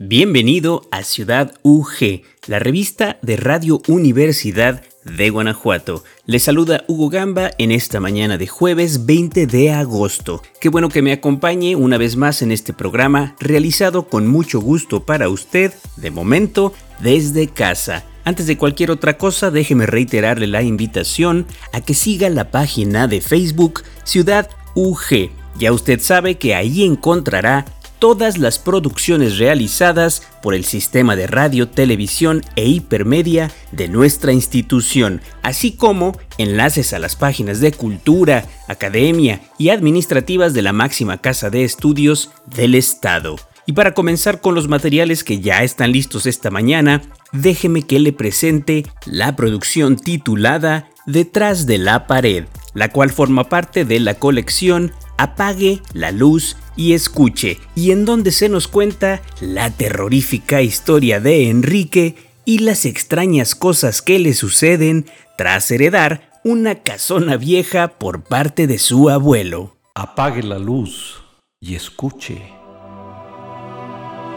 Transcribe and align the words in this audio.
Bienvenido 0.00 0.86
a 0.92 1.02
Ciudad 1.02 1.54
UG, 1.64 2.22
la 2.46 2.60
revista 2.60 3.18
de 3.20 3.36
Radio 3.36 3.82
Universidad 3.88 4.80
de 5.02 5.28
Guanajuato. 5.28 6.04
Les 6.24 6.44
saluda 6.44 6.84
Hugo 6.86 7.08
Gamba 7.08 7.50
en 7.58 7.72
esta 7.72 7.98
mañana 7.98 8.38
de 8.38 8.46
jueves 8.46 9.06
20 9.06 9.48
de 9.48 9.72
agosto. 9.72 10.40
Qué 10.60 10.68
bueno 10.68 10.88
que 10.88 11.02
me 11.02 11.10
acompañe 11.10 11.74
una 11.74 11.98
vez 11.98 12.14
más 12.14 12.42
en 12.42 12.52
este 12.52 12.72
programa 12.72 13.34
realizado 13.40 14.06
con 14.06 14.28
mucho 14.28 14.60
gusto 14.60 15.04
para 15.04 15.28
usted, 15.28 15.74
de 15.96 16.12
momento, 16.12 16.72
desde 17.00 17.48
casa. 17.48 18.04
Antes 18.22 18.46
de 18.46 18.56
cualquier 18.56 18.92
otra 18.92 19.18
cosa, 19.18 19.50
déjeme 19.50 19.86
reiterarle 19.86 20.46
la 20.46 20.62
invitación 20.62 21.44
a 21.72 21.80
que 21.80 21.94
siga 21.94 22.30
la 22.30 22.52
página 22.52 23.08
de 23.08 23.20
Facebook 23.20 23.82
Ciudad 24.04 24.48
UG. 24.76 25.30
Ya 25.58 25.72
usted 25.72 25.98
sabe 25.98 26.36
que 26.36 26.54
ahí 26.54 26.84
encontrará 26.84 27.64
todas 27.98 28.38
las 28.38 28.58
producciones 28.58 29.38
realizadas 29.38 30.22
por 30.42 30.54
el 30.54 30.64
sistema 30.64 31.16
de 31.16 31.26
radio, 31.26 31.68
televisión 31.68 32.42
e 32.56 32.66
hipermedia 32.66 33.50
de 33.72 33.88
nuestra 33.88 34.32
institución, 34.32 35.20
así 35.42 35.72
como 35.72 36.18
enlaces 36.38 36.92
a 36.92 36.98
las 36.98 37.16
páginas 37.16 37.60
de 37.60 37.72
cultura, 37.72 38.44
academia 38.68 39.40
y 39.58 39.70
administrativas 39.70 40.54
de 40.54 40.62
la 40.62 40.72
máxima 40.72 41.18
casa 41.18 41.50
de 41.50 41.64
estudios 41.64 42.30
del 42.46 42.74
Estado. 42.74 43.36
Y 43.66 43.72
para 43.72 43.92
comenzar 43.92 44.40
con 44.40 44.54
los 44.54 44.66
materiales 44.66 45.22
que 45.22 45.40
ya 45.40 45.62
están 45.62 45.92
listos 45.92 46.24
esta 46.24 46.50
mañana, 46.50 47.02
déjeme 47.32 47.82
que 47.82 48.00
le 48.00 48.14
presente 48.14 48.86
la 49.04 49.36
producción 49.36 49.96
titulada 49.96 50.88
Detrás 51.04 51.66
de 51.66 51.78
la 51.78 52.06
pared, 52.06 52.44
la 52.74 52.90
cual 52.90 53.10
forma 53.10 53.44
parte 53.50 53.84
de 53.84 54.00
la 54.00 54.14
colección 54.14 54.92
Apague 55.18 55.82
la 55.92 56.12
luz 56.12 56.56
y 56.76 56.94
escuche, 56.94 57.58
y 57.74 57.90
en 57.90 58.04
donde 58.04 58.30
se 58.30 58.48
nos 58.48 58.68
cuenta 58.68 59.20
la 59.40 59.70
terrorífica 59.70 60.62
historia 60.62 61.18
de 61.18 61.50
Enrique 61.50 62.14
y 62.44 62.60
las 62.60 62.84
extrañas 62.84 63.56
cosas 63.56 64.00
que 64.00 64.20
le 64.20 64.32
suceden 64.32 65.06
tras 65.36 65.70
heredar 65.72 66.30
una 66.44 66.76
casona 66.76 67.36
vieja 67.36 67.98
por 67.98 68.22
parte 68.22 68.68
de 68.68 68.78
su 68.78 69.10
abuelo. 69.10 69.76
Apague 69.96 70.44
la 70.44 70.58
luz 70.58 71.22
y 71.60 71.74
escuche. 71.74 72.40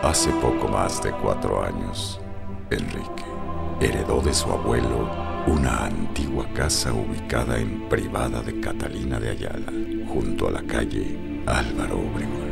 Hace 0.02 0.32
poco 0.42 0.68
más 0.68 1.04
de 1.04 1.12
cuatro 1.12 1.64
años, 1.64 2.20
Enrique 2.72 3.24
heredó 3.80 4.20
de 4.22 4.34
su 4.34 4.52
abuelo 4.52 5.31
una 5.48 5.86
antigua 5.86 6.46
casa 6.54 6.94
ubicada 6.94 7.58
en 7.58 7.90
privada 7.90 8.42
de 8.42 8.60
Catalina 8.60 9.20
de 9.20 9.30
Ayala, 9.32 9.72
junto 10.08 10.48
a 10.48 10.52
la 10.52 10.62
calle 10.64 11.42
Álvaro 11.48 12.00
Obregón. 12.00 12.52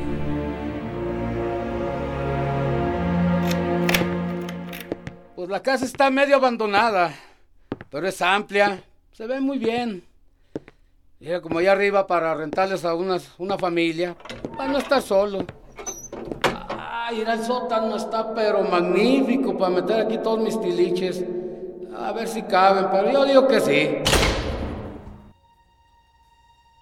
Pues 5.36 5.50
la 5.50 5.62
casa 5.62 5.86
está 5.86 6.10
medio 6.10 6.36
abandonada, 6.36 7.14
pero 7.90 8.08
es 8.08 8.22
amplia, 8.22 8.82
se 9.12 9.28
ve 9.28 9.40
muy 9.40 9.60
bien. 9.60 10.04
Era 11.20 11.42
como 11.42 11.60
allá 11.60 11.74
arriba 11.74 12.08
para 12.08 12.34
rentarles 12.34 12.86
a 12.86 12.96
unas, 12.96 13.30
una 13.38 13.58
familia, 13.58 14.16
para 14.58 14.72
no 14.72 14.80
estar 14.80 15.02
solo. 15.02 15.46
Ay, 16.70 17.22
ir 17.22 17.28
al 17.28 17.44
sótano 17.44 17.98
está 17.98 18.34
pero 18.34 18.64
magnífico 18.64 19.58
para 19.58 19.76
meter 19.76 20.02
aquí 20.02 20.18
todos 20.18 20.40
mis 20.40 20.60
tiliches. 20.60 21.24
A 22.00 22.14
ver 22.14 22.28
si 22.28 22.44
caben, 22.44 22.88
pero 22.92 23.12
yo 23.12 23.26
digo 23.26 23.48
que 23.48 23.60
sí. 23.60 23.98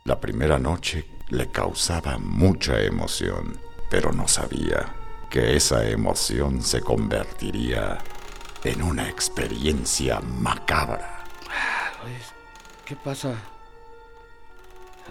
La 0.05 0.19
primera 0.19 0.59
noche 0.59 1.05
le 1.29 1.49
causaba 1.51 2.17
mucha 2.19 2.79
emoción, 2.79 3.59
pero 3.89 4.11
no 4.13 4.27
sabía 4.27 4.93
que 5.29 5.55
esa 5.55 5.85
emoción 5.89 6.61
se 6.61 6.81
convertiría 6.81 7.97
en 8.63 8.83
una 8.83 9.09
experiencia 9.09 10.19
macabra. 10.19 11.23
¿Qué 12.85 12.95
pasa? 12.95 13.33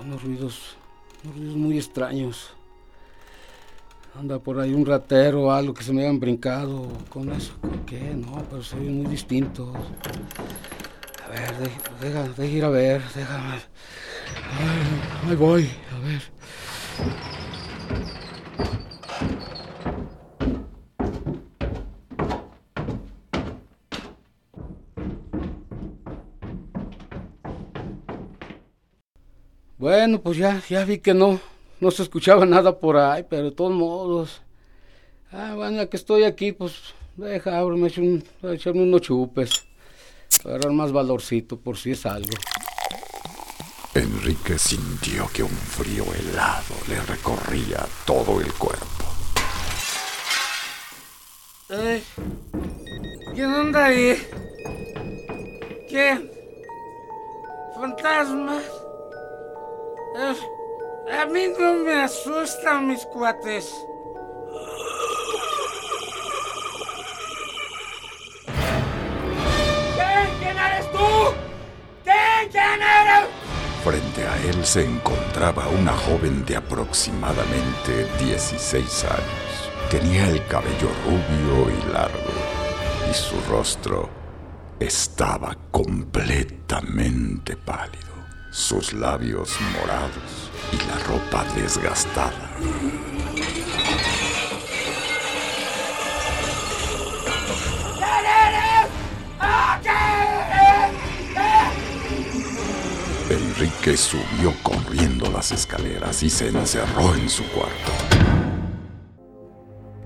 Unos 0.01 0.23
ruidos, 0.23 0.77
unos 1.25 1.37
ruidos 1.37 1.57
muy 1.57 1.77
extraños. 1.77 2.55
Anda 4.19 4.39
por 4.39 4.59
ahí 4.59 4.73
un 4.73 4.87
ratero 4.87 5.45
o 5.45 5.51
algo 5.51 5.75
que 5.75 5.85
se 5.85 5.93
me 5.93 6.03
hayan 6.03 6.19
brincado. 6.19 6.89
¿Con 7.11 7.31
eso? 7.33 7.53
¿Con 7.61 7.85
qué? 7.85 8.15
No, 8.15 8.43
pero 8.49 8.63
se 8.63 8.77
ven 8.77 8.97
muy 8.97 9.07
distintos. 9.07 9.69
A 11.25 11.29
ver, 11.31 11.71
deja, 12.01 12.23
deja, 12.23 12.45
ir 12.47 12.65
a 12.65 12.71
ver, 12.71 13.03
déjame. 13.15 13.61
ahí 15.29 15.37
voy, 15.37 15.69
a 15.95 15.99
ver. 16.07 16.23
Bueno, 29.79 30.21
pues 30.23 30.39
ya, 30.39 30.63
ya 30.71 30.85
vi 30.87 30.99
que 30.99 31.13
no, 31.13 31.39
no 31.81 31.91
se 31.91 32.03
escuchaba 32.03 32.47
nada 32.47 32.79
por 32.79 32.97
ahí, 32.97 33.25
pero 33.29 33.45
de 33.45 33.53
todos 33.53 33.73
modos. 33.73 34.43
Ah, 35.33 35.55
bueno, 35.55 35.79
ya 35.79 35.89
que 35.89 35.97
estoy 35.97 36.25
aquí, 36.25 36.53
pues 36.53 36.95
deja, 37.17 37.59
abro, 37.59 37.77
me 37.77 37.89
echo 37.89 38.01
un, 38.01 38.23
echarme 38.43 38.83
unos 38.83 39.03
chupes. 39.03 39.65
Para 40.43 40.57
agarrar 40.57 40.73
más 40.73 40.93
valorcito 40.93 41.59
por 41.59 41.77
si 41.77 41.93
es 41.93 42.05
algo. 42.07 42.33
Enrique 43.95 44.59
sintió 44.59 45.29
que 45.33 45.43
un 45.43 45.49
frío 45.49 46.05
helado 46.15 46.75
le 46.89 47.01
recorría 47.01 47.87
todo 48.05 48.41
el 48.41 48.53
cuerpo. 48.55 48.87
Eh, 51.71 52.03
¿Quién 53.35 53.51
anda 53.51 53.87
ahí? 53.87 54.17
¿Quién? 55.89 56.31
¿Fantasmas? 57.75 58.65
Eh, 60.19 60.35
a 61.13 61.27
mí 61.27 61.47
no 61.59 61.75
me 61.75 62.03
asustan 62.03 62.89
mis 62.89 63.05
cuates. 63.07 63.73
¿Quién? 69.95 70.29
¿Quién 70.41 70.59
eres 70.59 70.91
tú? 70.91 71.35
¿Quién? 72.05 72.51
¿Quién 72.51 72.83
eres? 72.83 73.29
Frente 73.85 74.27
a 74.27 74.37
él 74.49 74.67
se 74.67 74.85
encontraba 74.85 75.69
una 75.69 75.93
joven 75.93 76.45
de 76.45 76.57
aproximadamente 76.57 78.07
16 78.19 79.05
años. 79.05 79.71
Tenía 79.91 80.29
el 80.29 80.45
cabello 80.49 80.89
rubio 81.05 81.71
y 81.71 81.93
largo 81.93 82.33
y 83.09 83.15
su 83.15 83.41
rostro 83.49 84.11
estaba 84.81 85.57
completamente 85.71 87.57
pálido 87.57 88.16
sus 88.57 88.95
labios 88.95 89.55
morados 89.79 90.51
y 90.73 90.79
la 90.89 90.99
ropa 91.05 91.45
desgastada. 91.55 92.33
Enrique 103.29 103.95
subió 103.99 104.55
corriendo 104.63 105.31
las 105.31 105.53
escaleras 105.53 106.23
y 106.23 106.31
se 106.31 106.49
encerró 106.49 107.15
en 107.15 107.29
su 107.29 107.45
cuarto. 107.51 107.93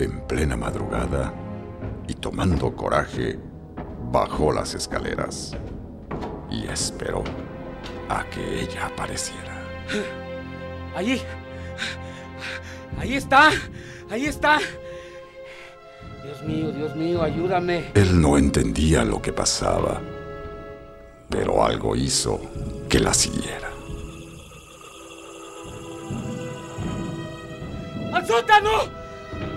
En 0.00 0.26
plena 0.26 0.56
madrugada, 0.56 1.32
y 2.08 2.14
tomando 2.14 2.74
coraje, 2.74 3.38
bajó 4.10 4.52
las 4.52 4.74
escaleras 4.74 5.56
y 6.50 6.66
esperó 6.66 7.22
a 8.10 8.24
que 8.28 8.62
ella 8.62 8.86
apareciera. 8.86 9.62
Allí. 10.96 11.22
Ahí 12.98 13.14
está. 13.14 13.50
Ahí 14.10 14.26
está. 14.26 14.58
Dios 16.24 16.42
mío, 16.42 16.72
Dios 16.72 16.96
mío, 16.96 17.22
ayúdame. 17.22 17.92
Él 17.94 18.20
no 18.20 18.36
entendía 18.36 19.04
lo 19.04 19.22
que 19.22 19.32
pasaba, 19.32 20.00
pero 21.28 21.64
algo 21.64 21.94
hizo 21.94 22.40
que 22.88 22.98
la 22.98 23.14
siguiera. 23.14 23.70
¡Al 28.12 28.26
sótano! 28.26 28.70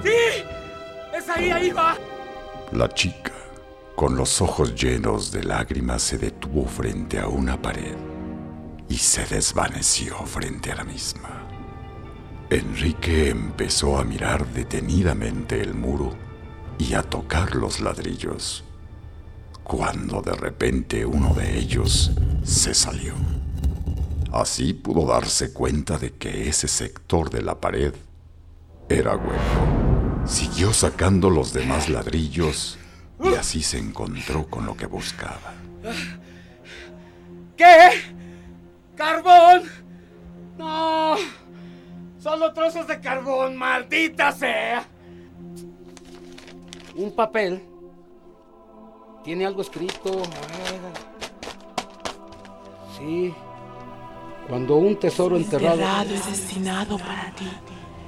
¡Sí! 0.03 0.43
¡Es 1.17 1.27
ahí, 1.27 1.49
ahí 1.49 1.71
va! 1.71 1.97
La 2.71 2.87
chica, 2.89 3.33
con 3.95 4.15
los 4.15 4.41
ojos 4.41 4.75
llenos 4.75 5.31
de 5.31 5.43
lágrimas, 5.43 6.03
se 6.03 6.19
detuvo 6.19 6.65
frente 6.65 7.19
a 7.19 7.27
una 7.27 7.59
pared 7.59 8.12
y 8.93 8.97
se 8.97 9.25
desvaneció 9.25 10.15
frente 10.27 10.71
a 10.71 10.75
la 10.75 10.83
misma. 10.83 11.47
Enrique 12.51 13.31
empezó 13.31 13.97
a 13.97 14.03
mirar 14.03 14.45
detenidamente 14.49 15.59
el 15.59 15.73
muro 15.73 16.15
y 16.77 16.93
a 16.93 17.01
tocar 17.01 17.55
los 17.55 17.79
ladrillos, 17.79 18.63
cuando 19.63 20.21
de 20.21 20.33
repente 20.33 21.07
uno 21.07 21.33
de 21.33 21.57
ellos 21.57 22.11
se 22.43 22.75
salió. 22.75 23.15
Así 24.31 24.75
pudo 24.75 25.07
darse 25.07 25.53
cuenta 25.53 25.97
de 25.97 26.13
que 26.13 26.47
ese 26.47 26.67
sector 26.67 27.31
de 27.31 27.41
la 27.41 27.59
pared 27.59 27.95
era 28.89 29.15
hueco. 29.15 30.27
Siguió 30.27 30.71
sacando 30.71 31.31
los 31.31 31.51
demás 31.51 31.89
ladrillos 31.89 32.77
y 33.23 33.33
así 33.33 33.63
se 33.63 33.79
encontró 33.79 34.45
con 34.51 34.67
lo 34.67 34.77
que 34.77 34.85
buscaba. 34.85 35.55
¿Qué? 37.57 38.12
¿Carbón? 38.95 39.63
No. 40.57 41.15
Solo 42.19 42.53
trozos 42.53 42.87
de 42.87 42.99
carbón, 42.99 43.55
maldita 43.55 44.31
sea. 44.31 44.85
Un 46.95 47.11
papel. 47.15 47.61
Tiene 49.23 49.45
algo 49.45 49.61
escrito. 49.61 50.21
Sí. 52.97 53.33
Cuando 54.47 54.75
un 54.75 54.97
tesoro 54.99 55.37
enterrado. 55.37 55.75
enterrado 55.75 56.13
es 56.13 56.25
destinado 56.27 56.97
para 56.97 57.31
ti. 57.31 57.49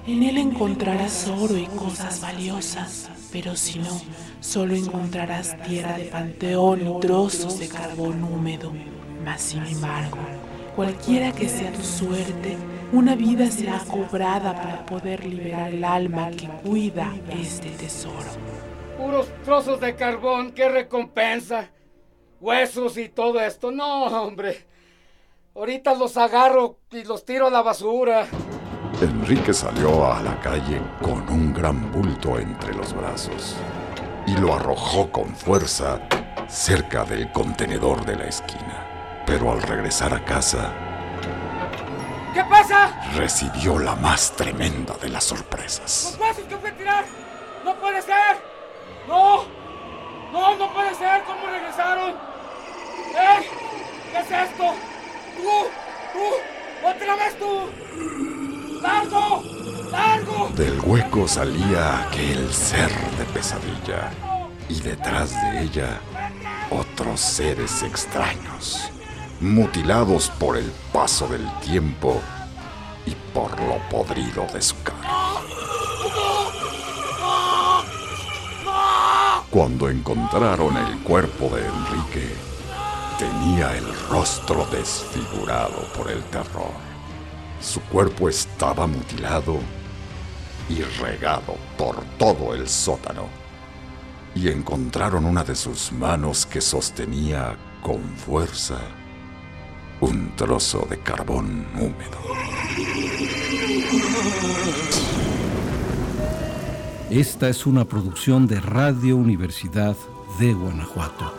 En 0.08 0.22
él 0.22 0.38
encontrarás 0.38 1.28
oro 1.28 1.58
y 1.58 1.66
cosas 1.66 2.22
valiosas, 2.22 3.10
pero 3.32 3.56
si 3.56 3.80
no, 3.80 4.00
solo 4.40 4.76
encontrarás 4.76 5.60
tierra 5.64 5.98
de 5.98 6.06
panteón 6.06 6.88
y 6.88 7.00
trozos 7.00 7.58
de 7.58 7.68
carbón 7.68 8.24
húmedo. 8.24 8.72
Mas 9.24 9.42
sin 9.42 9.66
embargo, 9.66 10.20
cualquiera 10.76 11.32
que 11.32 11.48
sea 11.48 11.72
tu 11.72 11.82
suerte, 11.82 12.58
una 12.92 13.16
vida 13.16 13.50
será 13.50 13.80
cobrada 13.80 14.54
para 14.54 14.86
poder 14.86 15.26
liberar 15.26 15.74
el 15.74 15.84
alma 15.84 16.30
que 16.32 16.48
cuida 16.48 17.14
este 17.30 17.70
tesoro. 17.70 18.30
Puros 18.98 19.28
trozos 19.44 19.80
de 19.80 19.96
carbón, 19.96 20.52
qué 20.52 20.70
recompensa. 20.70 21.70
Huesos 22.40 22.98
y 22.98 23.10
todo 23.10 23.40
esto. 23.40 23.72
No, 23.72 24.06
hombre. 24.06 24.66
Ahorita 25.56 25.94
los 25.96 26.18
agarro 26.18 26.80
y 26.92 27.04
los 27.04 27.26
tiro 27.26 27.48
a 27.48 27.50
la 27.50 27.62
basura. 27.62 28.28
Enrique 29.02 29.54
salió 29.54 30.12
a 30.12 30.22
la 30.22 30.40
calle 30.40 30.82
con 31.02 31.28
un 31.30 31.54
gran 31.54 31.92
bulto 31.92 32.38
entre 32.38 32.74
los 32.74 32.94
brazos 32.94 33.56
y 34.28 34.38
lo 34.38 34.54
arrojó 34.54 35.12
con 35.12 35.36
fuerza 35.36 36.00
cerca 36.48 37.04
del 37.04 37.32
contenedor 37.32 38.06
de 38.06 38.16
la 38.16 38.26
esquina. 38.28 38.85
Pero 39.26 39.52
al 39.52 39.62
regresar 39.62 40.14
a 40.14 40.24
casa, 40.24 40.74
¿Qué 42.34 42.44
pasa? 42.44 43.02
recibió 43.16 43.80
la 43.80 43.96
más 43.96 44.32
tremenda 44.34 44.94
de 44.96 45.10
las 45.10 45.24
sorpresas. 45.24 46.12
¡Los 46.12 46.20
huesos 46.20 46.44
que 46.46 46.56
a 46.68 46.78
tirar! 46.78 47.06
¡No 47.64 47.76
puede 47.76 48.02
ser! 48.02 48.38
¡No! 49.08 49.46
¡No, 50.32 50.56
no 50.58 50.74
puede 50.74 50.94
ser! 50.96 51.24
¿Cómo 51.24 51.48
regresaron? 51.48 52.12
¿Eh? 52.12 53.50
¿Qué 54.12 54.20
es 54.20 54.50
esto? 54.50 54.74
¡Tú! 55.38 55.50
¡Tú! 56.14 56.88
¡Otra 56.88 57.16
vez 57.16 57.40
tú! 57.40 58.82
¡Largo! 58.82 59.44
¡Largo! 59.92 60.50
Del 60.56 60.80
hueco 60.82 61.28
salía 61.28 62.02
aquel 62.02 62.54
ser 62.54 62.92
de 63.18 63.26
pesadilla 63.34 64.12
y 64.68 64.82
detrás 64.82 65.32
de 65.32 65.62
ella 65.62 66.00
otros 66.70 67.20
seres 67.22 67.82
extraños, 67.84 68.92
mutilados 69.40 70.30
por 70.40 70.58
el 70.58 70.72
paso 70.94 71.28
del 71.28 71.46
tiempo 71.60 72.22
y 73.06 73.16
por 73.34 73.60
lo 73.62 73.78
podrido 73.90 74.48
de 74.54 74.62
su 74.62 74.76
cara. 74.84 75.10
Cuando 79.50 79.90
encontraron 79.90 80.76
el 80.78 81.00
cuerpo 81.00 81.50
de 81.50 81.66
Enrique, 81.66 82.36
tenía 83.18 83.78
el 83.78 83.86
rostro 84.10 84.66
desfigurado 84.72 85.88
por 85.96 86.12
el 86.12 86.24
terror. 86.26 86.74
Su 87.62 87.82
cuerpo 87.82 88.28
estaba 88.28 88.86
mutilado 88.88 89.60
y 90.70 90.82
regado 90.82 91.56
por 91.78 92.04
todo 92.18 92.54
el 92.54 92.68
sótano. 92.68 93.28
Y 94.34 94.50
encontraron 94.50 95.26
una 95.26 95.44
de 95.44 95.56
sus 95.56 95.92
manos 95.94 96.46
que 96.46 96.60
sostenía 96.60 97.56
con 97.82 98.02
fuerza 98.18 98.80
un 100.02 100.36
trozo 100.36 100.88
de 100.90 101.00
carbón 101.00 101.66
húmedo. 101.76 102.20
Esta 107.10 107.50
es 107.50 107.66
una 107.66 107.86
producción 107.86 108.48
de 108.48 108.60
Radio 108.60 109.16
Universidad 109.16 109.96
de 110.40 110.54
Guanajuato. 110.54 111.34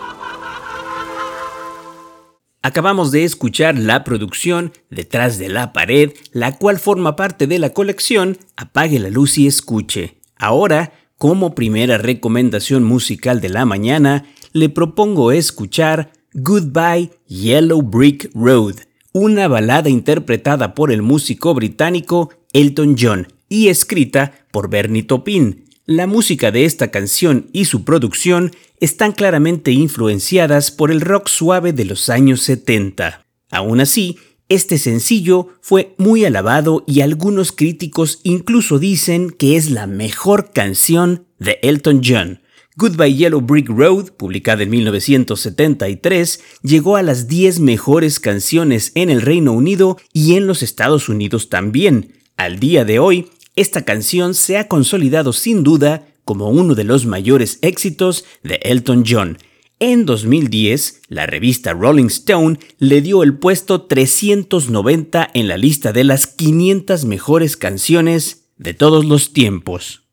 Acabamos 2.62 3.12
de 3.12 3.25
escuchar 3.25 3.79
la 3.79 4.03
producción 4.03 4.73
Detrás 4.91 5.38
de 5.38 5.49
la 5.49 5.73
pared, 5.73 6.12
la 6.32 6.56
cual 6.56 6.79
forma 6.79 7.14
parte 7.14 7.47
de 7.47 7.58
la 7.58 7.70
colección 7.70 8.38
Apague 8.56 8.99
la 8.99 9.11
luz 9.11 9.38
y 9.38 9.47
escuche. 9.47 10.19
Ahora, 10.37 10.93
como 11.19 11.55
primera 11.55 11.99
recomendación 11.99 12.85
musical 12.85 13.41
de 13.41 13.50
la 13.50 13.64
mañana, 13.64 14.26
le 14.53 14.69
propongo 14.69 15.32
escuchar 15.32 16.11
Goodbye 16.38 17.12
Yellow 17.28 17.80
Brick 17.80 18.30
Road, 18.34 18.74
una 19.12 19.48
balada 19.48 19.88
interpretada 19.88 20.74
por 20.74 20.92
el 20.92 21.00
músico 21.00 21.54
británico 21.54 22.28
Elton 22.52 22.94
John 22.98 23.28
y 23.48 23.68
escrita 23.68 24.46
por 24.50 24.68
Bernie 24.68 25.02
Taupin. 25.02 25.64
La 25.86 26.06
música 26.06 26.50
de 26.50 26.66
esta 26.66 26.90
canción 26.90 27.48
y 27.54 27.64
su 27.64 27.84
producción 27.84 28.50
están 28.80 29.12
claramente 29.12 29.72
influenciadas 29.72 30.70
por 30.70 30.90
el 30.90 31.00
rock 31.00 31.28
suave 31.28 31.72
de 31.72 31.86
los 31.86 32.10
años 32.10 32.42
70. 32.42 33.24
Aún 33.50 33.80
así, 33.80 34.18
este 34.50 34.76
sencillo 34.76 35.54
fue 35.62 35.94
muy 35.96 36.26
alabado 36.26 36.84
y 36.86 37.00
algunos 37.00 37.50
críticos 37.50 38.20
incluso 38.24 38.78
dicen 38.78 39.30
que 39.30 39.56
es 39.56 39.70
la 39.70 39.86
mejor 39.86 40.50
canción 40.52 41.24
de 41.38 41.58
Elton 41.62 42.02
John. 42.04 42.40
Goodbye 42.78 43.14
Yellow 43.14 43.40
Brick 43.40 43.70
Road, 43.70 44.11
publicada 44.19 44.62
en 44.62 44.69
1973, 44.69 46.40
llegó 46.62 46.96
a 46.96 47.02
las 47.02 47.26
10 47.26 47.61
mejores 47.61 48.20
canciones 48.20 48.93
en 48.94 49.08
el 49.08 49.23
Reino 49.23 49.52
Unido 49.52 49.96
y 50.12 50.34
en 50.34 50.46
los 50.46 50.62
Estados 50.62 51.08
Unidos 51.08 51.49
también. 51.49 52.12
Al 52.37 52.58
día 52.61 52.84
de 52.84 52.98
hoy, 52.98 53.31
esta 53.55 53.86
canción 53.86 54.34
se 54.34 54.58
ha 54.58 54.69
consolidado 54.69 55.32
sin 55.32 55.62
duda 55.62 56.06
como 56.27 56.50
uno 56.50 56.74
de 56.74 56.84
los 56.84 57.06
mayores 57.06 57.58
éxitos 57.62 58.27
de 58.43 58.60
Elton 58.62 59.05
John. 59.08 59.39
En 59.79 60.05
2010, 60.05 61.00
la 61.08 61.24
revista 61.24 61.72
Rolling 61.72 62.08
Stone 62.08 62.58
le 62.79 63.00
dio 63.00 63.22
el 63.22 63.39
puesto 63.39 63.86
390 63.86 65.31
en 65.32 65.48
la 65.48 65.56
lista 65.56 65.94
de 65.94 66.05
las 66.05 66.27
500 66.27 67.06
mejores 67.06 67.56
canciones 67.56 68.48
de 68.58 68.74
todos 68.74 69.06
los 69.06 69.32
tiempos. 69.32 70.06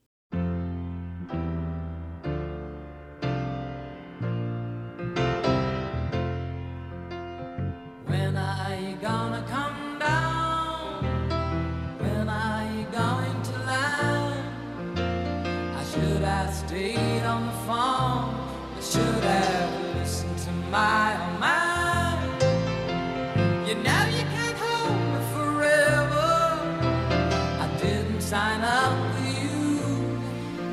Sign 28.23 28.61
up 28.61 29.15
for 29.15 29.27
you. 29.27 30.21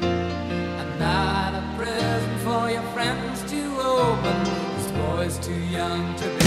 I'm 0.02 0.98
not 1.00 1.52
a 1.54 1.76
present 1.76 2.40
for 2.42 2.70
your 2.70 2.82
friends 2.94 3.42
to 3.50 3.60
open. 3.80 4.44
This 4.76 4.90
boy's 4.92 5.38
too 5.38 5.60
young 5.78 6.14
to 6.16 6.28
be 6.38 6.39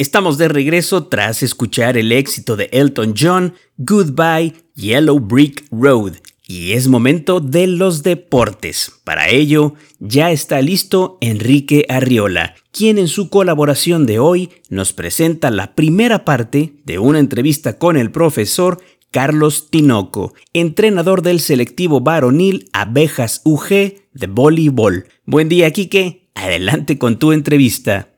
Estamos 0.00 0.38
de 0.38 0.48
regreso 0.48 1.08
tras 1.08 1.42
escuchar 1.42 1.98
el 1.98 2.10
éxito 2.10 2.56
de 2.56 2.70
Elton 2.72 3.12
John, 3.14 3.52
Goodbye 3.76 4.54
Yellow 4.74 5.20
Brick 5.20 5.66
Road, 5.70 6.14
y 6.48 6.72
es 6.72 6.88
momento 6.88 7.38
de 7.40 7.66
los 7.66 8.02
deportes. 8.02 8.92
Para 9.04 9.28
ello, 9.28 9.74
ya 9.98 10.30
está 10.30 10.62
listo 10.62 11.18
Enrique 11.20 11.84
Arriola, 11.90 12.54
quien 12.72 12.96
en 12.96 13.08
su 13.08 13.28
colaboración 13.28 14.06
de 14.06 14.18
hoy 14.18 14.48
nos 14.70 14.94
presenta 14.94 15.50
la 15.50 15.74
primera 15.74 16.24
parte 16.24 16.76
de 16.86 16.98
una 16.98 17.18
entrevista 17.18 17.76
con 17.76 17.98
el 17.98 18.10
profesor 18.10 18.82
Carlos 19.10 19.68
Tinoco, 19.68 20.32
entrenador 20.54 21.20
del 21.20 21.40
selectivo 21.40 22.00
varonil 22.00 22.70
Abejas 22.72 23.42
UG 23.44 23.68
de 24.14 24.26
voleibol. 24.30 25.08
Buen 25.26 25.50
día, 25.50 25.70
Quique. 25.72 26.30
Adelante 26.34 26.96
con 26.96 27.18
tu 27.18 27.32
entrevista. 27.32 28.09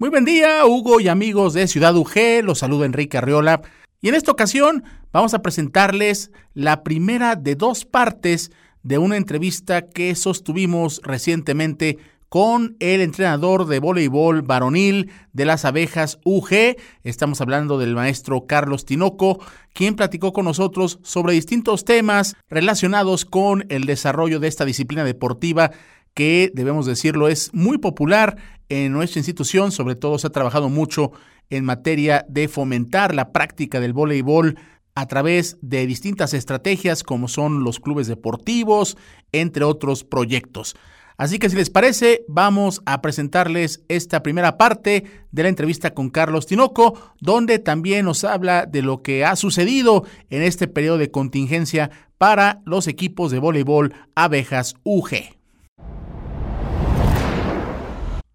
Muy 0.00 0.08
buen 0.08 0.24
día, 0.24 0.64
Hugo 0.64 0.98
y 0.98 1.08
amigos 1.08 1.52
de 1.52 1.68
Ciudad 1.68 1.94
UG. 1.94 2.42
Los 2.42 2.60
saluda 2.60 2.86
Enrique 2.86 3.18
Arriola. 3.18 3.60
Y 4.00 4.08
en 4.08 4.14
esta 4.14 4.32
ocasión 4.32 4.82
vamos 5.12 5.34
a 5.34 5.42
presentarles 5.42 6.30
la 6.54 6.82
primera 6.82 7.36
de 7.36 7.54
dos 7.54 7.84
partes 7.84 8.50
de 8.82 8.96
una 8.96 9.18
entrevista 9.18 9.90
que 9.90 10.14
sostuvimos 10.14 11.02
recientemente 11.04 11.98
con 12.30 12.76
el 12.78 13.02
entrenador 13.02 13.66
de 13.66 13.78
voleibol 13.78 14.40
varonil 14.40 15.10
de 15.34 15.44
las 15.44 15.66
abejas 15.66 16.18
UG. 16.24 16.76
Estamos 17.04 17.42
hablando 17.42 17.76
del 17.76 17.94
maestro 17.94 18.46
Carlos 18.46 18.86
Tinoco, 18.86 19.38
quien 19.74 19.96
platicó 19.96 20.32
con 20.32 20.46
nosotros 20.46 20.98
sobre 21.02 21.34
distintos 21.34 21.84
temas 21.84 22.36
relacionados 22.48 23.26
con 23.26 23.66
el 23.68 23.84
desarrollo 23.84 24.40
de 24.40 24.48
esta 24.48 24.64
disciplina 24.64 25.04
deportiva 25.04 25.72
que, 26.14 26.50
debemos 26.54 26.86
decirlo, 26.86 27.28
es 27.28 27.52
muy 27.52 27.78
popular 27.78 28.36
en 28.68 28.92
nuestra 28.92 29.18
institución. 29.18 29.72
Sobre 29.72 29.94
todo 29.94 30.18
se 30.18 30.26
ha 30.26 30.30
trabajado 30.30 30.68
mucho 30.68 31.12
en 31.50 31.64
materia 31.64 32.24
de 32.28 32.48
fomentar 32.48 33.14
la 33.14 33.32
práctica 33.32 33.80
del 33.80 33.92
voleibol 33.92 34.56
a 34.94 35.06
través 35.06 35.56
de 35.62 35.86
distintas 35.86 36.34
estrategias 36.34 37.02
como 37.02 37.28
son 37.28 37.64
los 37.64 37.80
clubes 37.80 38.06
deportivos, 38.06 38.96
entre 39.32 39.64
otros 39.64 40.04
proyectos. 40.04 40.76
Así 41.16 41.38
que 41.38 41.50
si 41.50 41.56
les 41.56 41.68
parece, 41.68 42.24
vamos 42.28 42.80
a 42.86 43.02
presentarles 43.02 43.82
esta 43.88 44.22
primera 44.22 44.56
parte 44.56 45.04
de 45.30 45.42
la 45.42 45.50
entrevista 45.50 45.92
con 45.92 46.08
Carlos 46.08 46.46
Tinoco, 46.46 47.12
donde 47.20 47.58
también 47.58 48.06
nos 48.06 48.24
habla 48.24 48.64
de 48.64 48.80
lo 48.80 49.02
que 49.02 49.24
ha 49.24 49.36
sucedido 49.36 50.04
en 50.30 50.42
este 50.42 50.66
periodo 50.66 50.96
de 50.96 51.10
contingencia 51.10 51.90
para 52.16 52.62
los 52.64 52.88
equipos 52.88 53.30
de 53.30 53.38
voleibol 53.38 53.94
Abejas 54.14 54.76
UG 54.82 55.39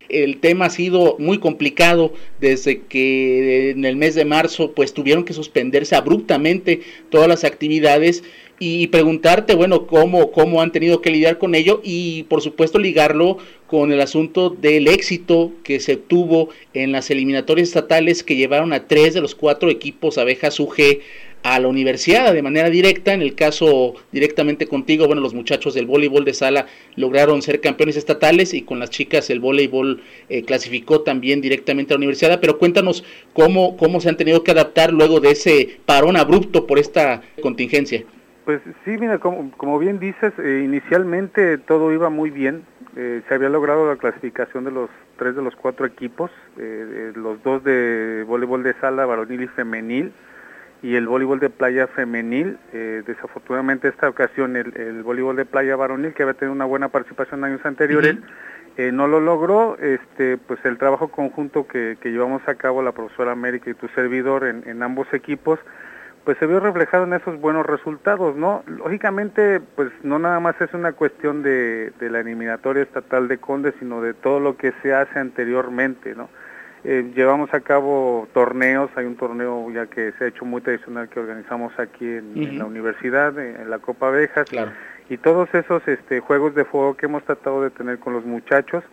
el 0.10 0.38
tema 0.38 0.66
ha 0.66 0.70
sido 0.70 1.16
muy 1.20 1.40
complicado 1.40 2.14
desde 2.40 2.82
que 2.82 3.72
en 3.72 3.86
el 3.86 3.96
mes 3.96 4.16
de 4.16 4.26
marzo 4.26 4.72
pues 4.72 4.94
tuvieron 4.94 5.26
que 5.26 5.34
suspenderse 5.34 5.96
abruptamente 5.96 6.82
todas 7.10 7.28
las 7.28 7.44
actividades 7.44 8.24
y 8.58 8.88
preguntarte, 8.88 9.54
bueno, 9.54 9.86
cómo, 9.86 10.32
cómo 10.32 10.62
han 10.62 10.72
tenido 10.72 11.02
que 11.02 11.10
lidiar 11.10 11.38
con 11.38 11.56
ello 11.56 11.82
y 11.84 12.24
por 12.24 12.42
supuesto 12.42 12.80
ligarlo 12.80 13.38
con 13.68 13.92
el 13.92 14.00
asunto 14.00 14.50
del 14.50 14.88
éxito 14.88 15.52
que 15.64 15.80
se 15.80 15.98
tuvo 15.98 16.50
en 16.74 16.92
las 16.92 17.10
eliminatorias 17.10 17.68
estatales 17.68 18.24
que 18.24 18.36
llevaron 18.36 18.72
a 18.72 18.88
tres 18.88 19.14
de 19.14 19.22
los 19.22 19.36
cuatro 19.36 19.70
equipos 19.70 20.18
abejas 20.18 20.60
UG 20.60 21.00
a 21.46 21.60
la 21.60 21.68
universidad 21.68 22.34
de 22.34 22.42
manera 22.42 22.72
directa. 22.72 23.14
En 23.14 23.22
el 23.22 23.36
caso 23.36 23.94
directamente 24.12 24.68
contigo, 24.68 25.06
bueno, 25.06 25.22
los 25.22 25.36
muchachos 25.36 25.76
del 25.76 25.86
voleibol 25.86 26.26
de 26.26 26.34
sala 26.34 26.66
lograron 26.96 27.44
ser 27.44 27.62
campeones 27.62 27.98
estatales 27.98 28.56
y 28.56 28.64
con 28.64 28.80
las 28.80 28.90
chicas 28.90 29.30
el 29.30 29.40
voleibol 29.40 30.02
eh, 30.28 30.44
clasificó 30.44 31.02
también 31.02 31.42
directamente 31.42 31.94
a 31.94 31.96
la 31.96 32.00
universidad. 32.00 32.40
Pero 32.42 32.58
cuéntanos 32.58 33.06
cómo, 33.34 33.78
cómo 33.78 34.02
se 34.02 34.10
han 34.10 34.18
tenido 34.18 34.44
que 34.44 34.52
adaptar 34.52 34.92
luego 34.92 35.20
de 35.20 35.32
ese 35.32 35.78
parón 35.86 36.18
abrupto 36.18 36.66
por 36.66 36.80
esta 36.80 37.22
contingencia. 37.44 38.04
Pues 38.46 38.62
sí, 38.84 38.98
mira, 39.00 39.20
como, 39.20 39.52
como 39.52 39.78
bien 39.78 40.00
dices, 40.00 40.34
eh, 40.40 40.64
inicialmente 40.66 41.60
todo 41.60 41.94
iba 41.94 42.10
muy 42.10 42.32
bien. 42.32 42.64
Eh, 42.96 43.22
se 43.28 43.36
había 43.36 43.50
logrado 43.50 43.88
la 43.88 43.98
clasificación 43.98 44.64
de 44.64 44.72
los 44.72 44.90
tres 45.20 45.36
de 45.36 45.44
los 45.44 45.56
cuatro 45.56 45.86
equipos, 45.86 46.32
los 46.58 47.42
dos 47.44 47.64
de 47.64 48.26
voleibol 48.28 48.64
de 48.64 48.74
sala, 48.82 49.06
varonil 49.06 49.44
y 49.44 49.48
femenil 49.48 50.12
y 50.86 50.96
el 50.96 51.08
voleibol 51.08 51.40
de 51.40 51.50
playa 51.50 51.88
femenil. 51.88 52.60
Eh, 52.72 53.02
desafortunadamente 53.08 53.88
esta 53.88 54.08
ocasión 54.08 54.56
el, 54.56 55.02
voleibol 55.02 55.36
de 55.36 55.44
playa 55.44 55.76
varonil, 55.76 56.14
que 56.14 56.22
había 56.22 56.36
tenido 56.36 56.54
una 56.54 56.66
buena 56.66 56.90
participación 56.90 57.40
en 57.40 57.46
años 57.46 57.66
anteriores, 57.66 58.18
eh, 58.78 58.92
no 58.92 59.08
lo 59.08 59.20
logró. 59.20 59.80
Este, 59.80 60.38
pues 60.38 60.64
el 60.64 60.78
trabajo 60.78 61.08
conjunto 61.08 61.66
que, 61.68 61.98
llevamos 62.04 62.48
a 62.48 62.54
cabo 62.54 62.84
la 62.84 62.92
profesora 62.92 63.32
América 63.32 63.72
y 63.72 63.74
tu 63.74 63.88
servidor 63.90 64.46
en, 64.46 64.84
ambos 64.84 65.12
equipos, 65.12 65.58
pues 66.24 66.38
se 66.38 66.46
vio 66.46 66.60
reflejado 66.60 67.06
en 67.06 67.14
esos 67.14 67.42
buenos 67.42 67.66
resultados, 67.66 68.36
¿no? 68.36 68.64
Lógicamente, 68.68 69.62
pues 69.76 69.92
no 70.04 70.20
nada 70.20 70.40
más 70.40 70.60
es 70.62 70.72
una 70.76 70.92
cuestión 70.92 71.42
de, 71.42 71.94
de 72.00 72.12
la 72.12 72.20
eliminatoria 72.20 72.84
estatal 72.84 73.28
de 73.28 73.40
Conde, 73.40 73.74
sino 73.80 74.02
de 74.02 74.14
todo 74.14 74.40
lo 74.40 74.56
que 74.56 74.72
se 74.84 74.94
hace 74.94 75.18
anteriormente, 75.18 76.14
¿no? 76.14 76.30
Eh, 76.88 77.12
llevamos 77.16 77.52
a 77.52 77.62
cabo 77.62 78.28
torneos, 78.32 78.92
hay 78.96 79.06
un 79.06 79.16
torneo 79.16 79.72
ya 79.72 79.88
que 79.88 80.12
se 80.12 80.26
ha 80.26 80.28
hecho 80.28 80.46
muy 80.46 80.62
tradicional 80.62 81.10
que 81.10 81.20
organizamos 81.20 81.74
aquí 81.80 82.06
en, 82.06 82.60
la 82.60 82.66
universidad, 82.66 83.40
en, 83.40 83.72
la 83.72 83.80
Copa 83.80 84.10
Abejas, 84.10 84.46
y 85.10 85.18
todos 85.18 85.50
esos 85.56 85.88
este, 85.88 86.20
juegos 86.20 86.54
de 86.54 86.64
fuego 86.64 86.96
que 86.96 87.08
hemos 87.08 87.24
tratado 87.24 87.64
de 87.64 87.72
tener 87.72 87.98
con 87.98 88.14
los 88.14 88.24
muchachos, 88.24 88.84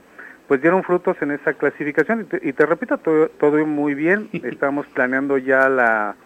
pues 0.48 0.62
dieron 0.62 0.82
frutos 0.84 1.18
en 1.20 1.32
esa 1.32 1.52
clasificación. 1.52 2.26
Y 2.40 2.54
te, 2.54 2.64
repito, 2.64 2.96
todo, 2.96 3.28
todo 3.28 3.64
muy 3.66 3.92
bien, 3.92 4.30
estamos 4.42 4.86
planeando 4.86 5.36
ya 5.36 5.68
la, 5.68 6.16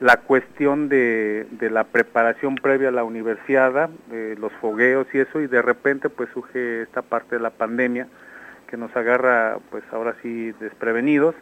la 0.00 0.16
cuestión 0.16 0.88
de, 0.88 1.46
de, 1.50 1.68
la 1.68 1.84
preparación 1.84 2.54
previa 2.54 2.88
a 2.88 2.92
la 2.92 3.04
universidad, 3.04 3.90
los 4.38 4.52
fogueos 4.54 5.06
y 5.12 5.18
eso, 5.18 5.42
y 5.42 5.48
de 5.48 5.60
repente 5.60 6.08
pues 6.08 6.30
surge 6.32 6.80
esta 6.80 7.02
parte 7.02 7.36
de 7.36 7.42
la 7.42 7.50
pandemia, 7.50 8.06
que 8.70 8.76
nos 8.76 8.94
agarra 8.96 9.58
pues 9.70 9.82
ahora 9.92 10.14
sí 10.22 10.52
desprevenidos. 10.60 11.34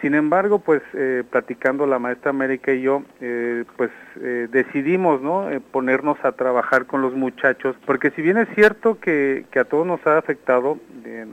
Sin 0.00 0.14
embargo, 0.14 0.60
pues 0.60 0.80
eh, 0.94 1.24
platicando 1.28 1.86
la 1.86 1.98
maestra 1.98 2.30
América 2.30 2.72
y 2.72 2.80
yo, 2.80 3.02
eh, 3.20 3.64
pues 3.76 3.90
eh, 4.22 4.48
decidimos 4.50 5.20
¿no? 5.20 5.48
ponernos 5.72 6.16
a 6.24 6.32
trabajar 6.32 6.86
con 6.86 7.02
los 7.02 7.12
muchachos, 7.12 7.76
porque 7.84 8.10
si 8.12 8.22
bien 8.22 8.38
es 8.38 8.48
cierto 8.54 8.98
que, 8.98 9.44
que 9.50 9.58
a 9.58 9.64
todos 9.64 9.86
nos 9.86 10.06
ha 10.06 10.16
afectado 10.16 10.78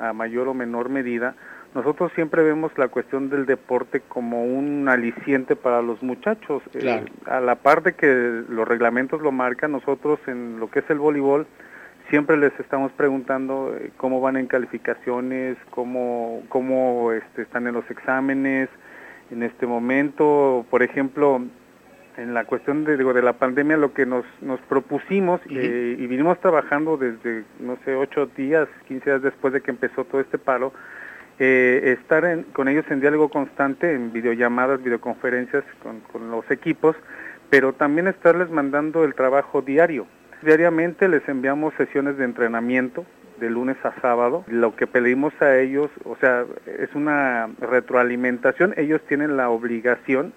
a 0.02 0.12
mayor 0.12 0.50
o 0.50 0.54
menor 0.54 0.90
medida, 0.90 1.36
nosotros 1.76 2.12
siempre 2.16 2.44
vemos 2.44 2.72
la 2.78 2.88
cuestión 2.88 3.30
del 3.30 3.46
deporte 3.46 4.02
como 4.02 4.44
un 4.44 4.90
aliciente 4.90 5.56
para 5.56 5.82
los 5.82 6.02
muchachos. 6.02 6.64
a 7.26 7.40
la 7.40 7.56
par 7.56 7.84
de 7.84 7.94
que 7.94 8.42
los 8.50 8.68
reglamentos 8.68 9.22
lo 9.22 9.32
marcan, 9.32 9.72
nosotros 9.72 10.20
en 10.28 10.60
lo 10.60 10.70
que 10.70 10.80
es 10.80 10.90
el 10.90 10.98
voleibol, 10.98 11.46
siempre 12.10 12.38
les 12.38 12.58
estamos 12.60 12.92
preguntando 12.94 13.76
eh, 13.76 13.92
cómo 13.98 14.22
van 14.22 14.38
en 14.38 14.48
calificaciones, 14.48 15.58
cómo, 15.70 16.44
cómo 16.50 17.12
este, 17.12 17.42
están 17.42 17.68
en 17.68 17.74
los 17.74 17.90
exámenes 17.90 18.70
en 19.32 19.44
este 19.44 19.68
momento. 19.68 20.66
Por 20.70 20.84
ejemplo, 20.84 21.42
en 22.18 22.34
la 22.34 22.46
cuestión 22.46 22.84
de, 22.84 22.98
de 22.98 23.22
la 23.22 23.34
pandemia, 23.34 23.78
lo 23.78 23.94
que 23.94 24.06
nos, 24.06 24.26
nos 24.42 24.60
propusimos 24.62 25.42
eh, 25.50 25.96
y 25.98 26.08
vinimos 26.08 26.40
trabajando 26.40 26.98
desde, 26.98 27.44
no 27.60 27.78
sé, 27.86 27.96
ocho 27.96 28.26
días, 28.26 28.68
quince 28.88 29.10
días 29.12 29.22
después 29.22 29.54
de 29.54 29.62
que 29.62 29.72
empezó 29.72 30.06
todo 30.06 30.22
este 30.22 30.38
paro, 30.38 30.74
eh, 31.40 31.96
estar 32.00 32.46
con 32.54 32.68
ellos 32.68 32.86
en 32.90 33.02
diálogo 33.02 33.30
constante, 33.30 33.94
en 33.94 34.12
videollamadas, 34.12 34.82
videoconferencias 34.82 35.64
con, 35.84 36.00
con 36.12 36.32
los 36.32 36.50
equipos, 36.50 36.96
pero 37.50 37.74
también 37.74 38.08
estarles 38.08 38.50
mandando 38.50 39.04
el 39.04 39.14
trabajo 39.14 39.62
diario 39.62 40.08
Diariamente 40.42 41.08
les 41.08 41.28
enviamos 41.28 41.74
sesiones 41.76 42.18
de 42.18 42.26
entrenamiento 42.26 43.06
de 43.40 43.50
lunes 43.50 43.78
a 43.84 44.00
sábado. 44.02 44.44
Lo 44.48 44.76
que 44.76 44.88
pedimos 44.88 45.34
a 45.42 45.58
ellos, 45.58 45.90
o 46.06 46.16
sea, 46.18 46.46
es 46.66 46.94
una 46.96 47.50
retroalimentación. 47.60 48.74
Ellos 48.78 49.02
tienen 49.08 49.38
la 49.38 49.50
obligación 49.50 50.34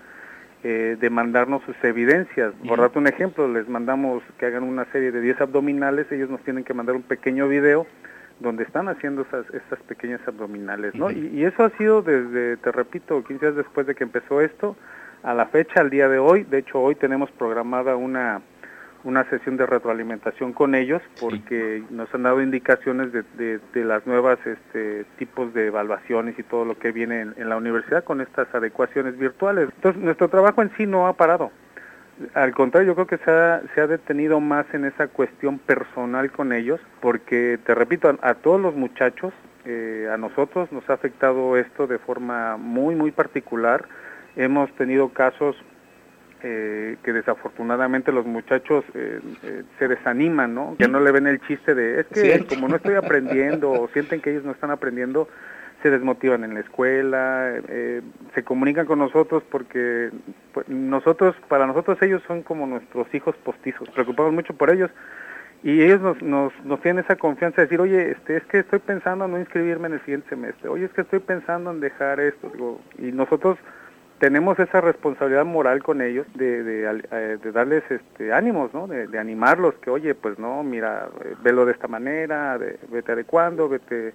eh, 0.62 0.96
de 1.00 1.10
mandarnos 1.10 1.62
sus 1.64 1.76
evidencias. 1.82 2.52
Por 2.66 2.80
darte 2.80 2.98
un 2.98 3.06
ejemplo, 3.06 3.48
les 3.48 3.68
mandamos 3.68 4.22
que 4.38 4.46
hagan 4.46 4.62
una 4.62 4.84
serie 4.86 5.10
de 5.12 5.20
10 5.20 5.40
abdominales, 5.40 6.10
ellos 6.12 6.28
nos 6.28 6.42
tienen 6.42 6.64
que 6.64 6.74
mandar 6.74 6.94
un 6.94 7.02
pequeño 7.02 7.48
video 7.48 7.86
donde 8.40 8.64
están 8.64 8.88
haciendo 8.88 9.22
esas, 9.22 9.44
estas 9.54 9.78
pequeñas 9.80 10.20
abdominales, 10.26 10.94
¿no? 10.94 11.10
y, 11.10 11.28
y, 11.28 11.44
eso 11.44 11.62
ha 11.62 11.70
sido 11.76 12.00
desde, 12.00 12.56
te 12.56 12.72
repito, 12.72 13.22
15 13.22 13.44
días 13.44 13.56
después 13.56 13.86
de 13.86 13.94
que 13.94 14.04
empezó 14.04 14.40
esto, 14.40 14.76
a 15.22 15.34
la 15.34 15.46
fecha, 15.46 15.80
al 15.80 15.90
día 15.90 16.08
de 16.08 16.18
hoy. 16.18 16.44
De 16.44 16.58
hecho, 16.58 16.80
hoy 16.80 16.94
tenemos 16.94 17.30
programada 17.32 17.96
una 17.96 18.40
una 19.04 19.24
sesión 19.30 19.56
de 19.56 19.66
retroalimentación 19.66 20.52
con 20.52 20.74
ellos 20.74 21.02
porque 21.20 21.82
nos 21.90 22.12
han 22.14 22.24
dado 22.24 22.42
indicaciones 22.42 23.12
de, 23.12 23.24
de, 23.72 23.84
las 23.84 24.06
nuevas 24.06 24.38
este, 24.44 25.04
tipos 25.18 25.54
de 25.54 25.66
evaluaciones 25.66 26.38
y 26.38 26.42
todo 26.42 26.64
lo 26.64 26.78
que 26.78 26.92
viene 26.92 27.22
en, 27.22 27.48
la 27.48 27.56
universidad 27.56 28.04
con 28.04 28.20
estas 28.20 28.52
adecuaciones 28.54 29.18
virtuales. 29.18 29.68
Entonces, 29.76 30.02
nuestro 30.02 30.28
trabajo 30.28 30.62
en 30.62 30.70
sí 30.76 30.86
no 30.86 31.06
ha 31.06 31.14
parado. 31.14 31.50
Al 32.34 32.52
contrario, 32.52 32.88
yo 32.88 32.94
creo 32.94 33.06
que 33.06 33.24
se 33.24 33.30
ha, 33.30 33.62
se 33.74 33.80
ha 33.80 33.86
detenido 33.86 34.40
más 34.40 34.66
en 34.74 34.84
esa 34.84 35.08
cuestión 35.08 35.58
personal 35.58 36.30
con 36.30 36.52
ellos, 36.52 36.78
porque, 37.00 37.58
te 37.64 37.74
repito, 37.74 38.14
a, 38.20 38.34
todos 38.34 38.60
los 38.60 38.74
muchachos 38.74 39.32
eh, 39.64 40.08
a 40.12 40.18
nosotros 40.18 40.70
nos 40.70 40.88
ha 40.90 40.94
afectado 40.94 41.56
esto 41.56 41.86
de 41.86 41.98
forma 41.98 42.58
muy, 42.58 42.94
muy 42.94 43.10
particular. 43.10 43.86
Hemos 44.36 44.70
tenido 44.74 45.08
casos 45.08 45.56
eh, 46.42 46.96
que 47.02 47.12
desafortunadamente 47.12 48.12
los 48.12 48.26
muchachos 48.26 48.84
eh, 48.94 49.20
eh, 49.42 49.62
se 49.78 49.88
desaniman, 49.88 50.54
¿no? 50.54 50.76
Que 50.78 50.88
no 50.88 51.00
le 51.00 51.12
ven 51.12 51.26
el 51.26 51.40
chiste 51.42 51.74
de, 51.74 52.00
es 52.00 52.06
que 52.06 52.20
Cierto. 52.20 52.54
como 52.54 52.68
no 52.68 52.76
estoy 52.76 52.94
aprendiendo 52.94 53.70
o 53.70 53.88
sienten 53.88 54.20
que 54.20 54.30
ellos 54.30 54.44
no 54.44 54.52
están 54.52 54.70
aprendiendo, 54.70 55.28
se 55.82 55.90
desmotivan 55.90 56.44
en 56.44 56.54
la 56.54 56.60
escuela, 56.60 57.52
eh, 57.68 58.02
se 58.34 58.42
comunican 58.44 58.86
con 58.86 58.98
nosotros 58.98 59.42
porque 59.50 60.10
pues, 60.52 60.68
nosotros, 60.68 61.34
para 61.48 61.66
nosotros 61.66 62.00
ellos 62.02 62.22
son 62.26 62.42
como 62.42 62.66
nuestros 62.66 63.12
hijos 63.14 63.34
postizos, 63.36 63.88
preocupamos 63.90 64.32
mucho 64.32 64.54
por 64.54 64.70
ellos 64.70 64.90
y 65.62 65.82
ellos 65.82 66.00
nos, 66.00 66.22
nos, 66.22 66.52
nos 66.64 66.80
tienen 66.80 67.04
esa 67.04 67.16
confianza 67.16 67.60
de 67.60 67.66
decir, 67.66 67.80
oye, 67.80 68.12
este, 68.12 68.38
es 68.38 68.44
que 68.44 68.60
estoy 68.60 68.78
pensando 68.78 69.26
en 69.26 69.32
no 69.32 69.38
inscribirme 69.38 69.88
en 69.88 69.94
el 69.94 70.00
siguiente 70.00 70.28
semestre, 70.30 70.68
oye, 70.68 70.86
es 70.86 70.92
que 70.92 71.02
estoy 71.02 71.20
pensando 71.20 71.70
en 71.70 71.80
dejar 71.80 72.20
esto, 72.20 72.50
digo, 72.52 72.80
y 72.98 73.12
nosotros 73.12 73.58
tenemos 74.20 74.58
esa 74.58 74.80
responsabilidad 74.82 75.46
moral 75.46 75.82
con 75.82 76.02
ellos 76.02 76.26
de, 76.34 76.62
de, 76.62 77.02
eh, 77.10 77.38
de 77.42 77.52
darles 77.52 77.82
este, 77.90 78.32
ánimos, 78.32 78.72
¿no? 78.72 78.86
De, 78.86 79.08
de 79.08 79.18
animarlos, 79.18 79.74
que 79.76 79.90
oye, 79.90 80.14
pues 80.14 80.38
no, 80.38 80.62
mira, 80.62 81.08
eh, 81.24 81.34
velo 81.42 81.64
de 81.64 81.72
esta 81.72 81.88
manera, 81.88 82.58
de, 82.58 82.78
vete 82.92 83.12
adecuando, 83.12 83.68
vete 83.68 84.12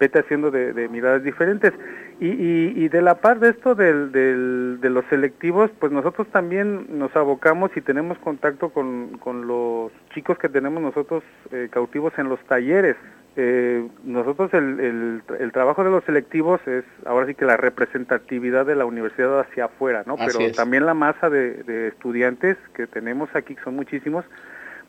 vete 0.00 0.18
haciendo 0.18 0.50
de, 0.50 0.72
de 0.72 0.88
miradas 0.88 1.22
diferentes. 1.22 1.72
Y, 2.20 2.26
y, 2.26 2.72
y 2.76 2.88
de 2.88 3.00
la 3.00 3.16
par 3.20 3.38
de 3.38 3.50
esto 3.50 3.76
del, 3.76 4.10
del, 4.10 4.78
de 4.80 4.90
los 4.90 5.04
selectivos, 5.06 5.70
pues 5.78 5.92
nosotros 5.92 6.26
también 6.32 6.98
nos 6.98 7.14
abocamos 7.16 7.70
y 7.76 7.80
tenemos 7.80 8.18
contacto 8.18 8.70
con, 8.70 9.18
con 9.18 9.46
los 9.46 9.92
chicos 10.14 10.36
que 10.38 10.48
tenemos 10.48 10.82
nosotros 10.82 11.22
eh, 11.52 11.68
cautivos 11.70 12.12
en 12.18 12.28
los 12.28 12.40
talleres. 12.46 12.96
Eh, 13.36 13.88
nosotros 14.04 14.54
el, 14.54 14.78
el, 14.78 15.22
el 15.40 15.52
trabajo 15.52 15.82
de 15.82 15.90
los 15.90 16.04
selectivos 16.04 16.60
es 16.68 16.84
ahora 17.04 17.26
sí 17.26 17.34
que 17.34 17.44
la 17.44 17.56
representatividad 17.56 18.64
de 18.64 18.76
la 18.76 18.84
universidad 18.84 19.40
hacia 19.40 19.64
afuera, 19.64 20.04
¿no? 20.06 20.14
Así 20.14 20.26
Pero 20.26 20.46
es. 20.50 20.56
también 20.56 20.86
la 20.86 20.94
masa 20.94 21.30
de, 21.30 21.64
de 21.64 21.88
estudiantes 21.88 22.56
que 22.74 22.86
tenemos 22.86 23.28
aquí, 23.34 23.56
que 23.56 23.62
son 23.64 23.74
muchísimos, 23.74 24.24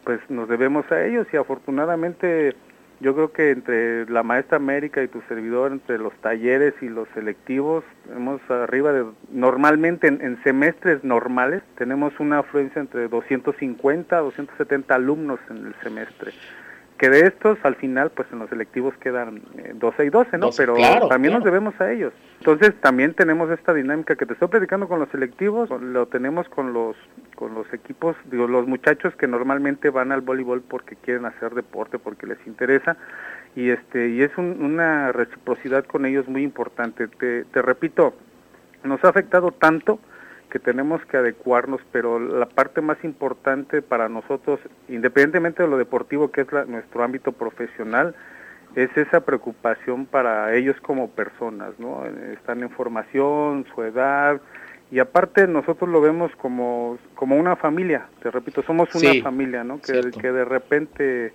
pues 0.03 0.19
nos 0.29 0.47
debemos 0.47 0.89
a 0.91 1.03
ellos 1.03 1.25
y 1.33 1.37
afortunadamente 1.37 2.55
yo 3.01 3.13
creo 3.13 3.31
que 3.33 3.51
entre 3.51 4.05
la 4.09 4.23
maestra 4.23 4.57
América 4.57 5.03
y 5.03 5.07
tu 5.07 5.21
servidor, 5.23 5.71
entre 5.71 5.97
los 5.97 6.13
talleres 6.21 6.73
y 6.81 6.87
los 6.87 7.07
selectivos, 7.13 7.83
hemos 8.15 8.39
arriba 8.49 8.93
de, 8.93 9.05
normalmente 9.31 10.07
en, 10.07 10.21
en 10.21 10.41
semestres 10.43 11.03
normales, 11.03 11.61
tenemos 11.77 12.17
una 12.19 12.39
afluencia 12.39 12.79
entre 12.79 13.07
250 13.07 14.17
a 14.17 14.21
270 14.21 14.95
alumnos 14.95 15.39
en 15.49 15.65
el 15.65 15.75
semestre. 15.81 16.31
Que 16.97 17.09
de 17.09 17.27
estos, 17.27 17.57
al 17.63 17.75
final, 17.75 18.09
pues 18.11 18.27
en 18.31 18.39
los 18.39 18.49
selectivos 18.49 18.95
quedan 18.97 19.41
eh, 19.57 19.73
12 19.75 20.05
y 20.05 20.09
12, 20.09 20.37
¿no? 20.37 20.45
12, 20.47 20.63
Pero 20.63 20.75
claro, 20.75 21.07
también 21.09 21.31
claro. 21.33 21.43
nos 21.43 21.45
debemos 21.45 21.81
a 21.81 21.91
ellos. 21.91 22.13
Entonces, 22.39 22.73
también 22.79 23.13
tenemos 23.13 23.49
esta 23.51 23.73
dinámica 23.73 24.15
que 24.15 24.25
te 24.25 24.31
estoy 24.33 24.47
predicando 24.47 24.87
con 24.87 24.99
los 24.99 25.09
selectivos, 25.09 25.69
lo 25.81 26.05
tenemos 26.07 26.47
con 26.49 26.71
los 26.73 26.95
con 27.35 27.53
los 27.53 27.71
equipos, 27.73 28.15
digo, 28.31 28.47
los 28.47 28.65
muchachos 28.65 29.13
que 29.17 29.27
normalmente 29.27 29.89
van 29.89 30.13
al 30.13 30.21
voleibol 30.21 30.61
porque 30.61 30.95
quieren 30.95 31.25
hacer 31.25 31.53
deporte, 31.53 31.99
porque 31.99 32.27
les 32.27 32.37
interesa, 32.47 32.95
y 33.57 33.71
este 33.71 34.07
y 34.07 34.21
es 34.21 34.31
un- 34.37 34.63
una 34.63 35.11
reciprocidad 35.11 35.83
con 35.83 36.05
ellos 36.05 36.29
muy 36.29 36.43
importante. 36.43 37.09
Te, 37.09 37.43
te 37.43 37.61
repito, 37.61 38.13
nos 38.85 39.03
ha 39.03 39.09
afectado 39.09 39.51
tanto 39.51 39.99
que 40.55 40.59
tenemos 40.61 41.05
que 41.07 41.17
adecuarnos, 41.17 41.81
pero 41.91 42.17
la 42.17 42.45
parte 42.45 42.79
más 42.79 43.03
importante 43.03 43.81
para 43.81 44.07
nosotros, 44.07 44.57
independientemente 44.87 45.61
de 45.63 45.67
lo 45.67 45.77
deportivo 45.77 46.31
que 46.31 46.39
es 46.39 46.53
la- 46.53 46.63
nuestro 46.63 47.03
ámbito 47.03 47.33
profesional, 47.33 48.15
es 48.73 48.89
esa 48.95 49.19
preocupación 49.19 50.05
para 50.05 50.53
ellos 50.55 50.77
como 50.79 51.09
personas, 51.09 51.77
¿no? 51.77 52.05
Están 52.31 52.63
en 52.63 52.69
formación, 52.69 53.65
su 53.75 53.83
edad, 53.83 54.39
y 54.91 54.99
aparte 54.99 55.45
nosotros 55.45 55.89
lo 55.89 55.99
vemos 55.99 56.31
como, 56.37 56.97
como 57.15 57.35
una 57.35 57.57
familia, 57.57 58.05
te 58.23 58.31
repito, 58.31 58.61
somos 58.61 58.87
una 58.95 59.11
Sí, 59.11 59.21
familia, 59.21 59.65
¿no? 59.65 59.81
Que, 59.81 59.91
cierto. 59.91 60.19
que 60.21 60.31
de 60.31 60.45
repente 60.45 61.33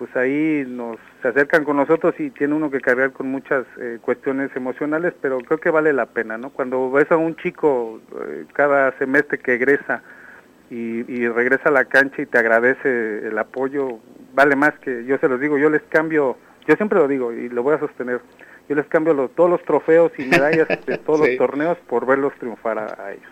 pues 0.00 0.16
ahí 0.16 0.64
nos 0.66 0.96
se 1.20 1.28
acercan 1.28 1.62
con 1.64 1.76
nosotros 1.76 2.14
y 2.18 2.30
tiene 2.30 2.54
uno 2.54 2.70
que 2.70 2.80
cargar 2.80 3.12
con 3.12 3.26
muchas 3.30 3.66
eh, 3.78 3.98
cuestiones 4.00 4.50
emocionales, 4.56 5.12
pero 5.20 5.36
creo 5.40 5.60
que 5.60 5.68
vale 5.68 5.92
la 5.92 6.06
pena, 6.06 6.38
¿no? 6.38 6.48
Cuando 6.48 6.90
ves 6.90 7.12
a 7.12 7.18
un 7.18 7.36
chico 7.36 8.00
eh, 8.26 8.46
cada 8.54 8.96
semestre 8.98 9.38
que 9.38 9.54
egresa 9.56 10.02
y, 10.70 11.00
y 11.12 11.28
regresa 11.28 11.68
a 11.68 11.72
la 11.72 11.84
cancha 11.84 12.22
y 12.22 12.26
te 12.26 12.38
agradece 12.38 13.28
el 13.28 13.36
apoyo, 13.36 13.98
vale 14.34 14.56
más 14.56 14.72
que 14.78 15.04
yo 15.04 15.18
se 15.18 15.28
los 15.28 15.38
digo, 15.38 15.58
yo 15.58 15.68
les 15.68 15.82
cambio, 15.82 16.38
yo 16.66 16.74
siempre 16.76 16.98
lo 16.98 17.06
digo 17.06 17.32
y 17.34 17.50
lo 17.50 17.62
voy 17.62 17.74
a 17.74 17.78
sostener, 17.78 18.20
yo 18.70 18.76
les 18.76 18.86
cambio 18.86 19.12
los- 19.12 19.34
todos 19.34 19.50
los 19.50 19.62
trofeos 19.64 20.12
y 20.18 20.24
medallas 20.24 20.66
de 20.86 20.96
todos 20.96 21.20
Sí. 21.26 21.26
los 21.28 21.36
torneos 21.36 21.76
por 21.86 22.06
verlos 22.06 22.32
triunfar 22.38 22.78
a, 22.78 23.04
a 23.04 23.12
ellos. 23.12 23.30